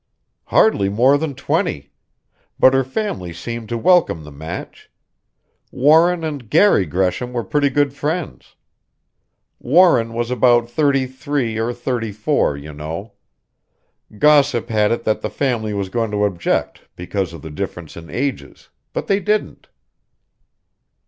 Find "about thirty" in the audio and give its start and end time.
10.31-11.05